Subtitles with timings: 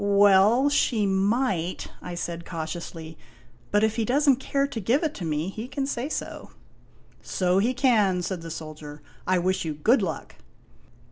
[0.03, 3.19] "Well, she might," I said, cautiously,"
[3.71, 6.49] But if he does n't care to give it to me, he can say so.""
[7.21, 10.37] So he can," said the soldier." I wish you good luck."